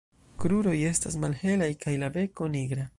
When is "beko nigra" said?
2.19-2.87